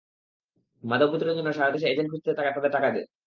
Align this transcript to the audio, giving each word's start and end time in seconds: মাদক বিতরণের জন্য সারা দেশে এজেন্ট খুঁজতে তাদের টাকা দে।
মাদক 0.83 1.09
বিতরণের 1.11 1.37
জন্য 1.39 1.49
সারা 1.53 1.73
দেশে 1.73 1.87
এজেন্ট 1.89 2.09
খুঁজতে 2.11 2.29
তাদের 2.37 2.73
টাকা 2.75 2.89
দে। 2.95 3.01